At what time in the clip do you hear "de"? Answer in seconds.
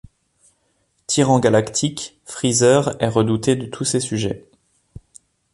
3.55-3.67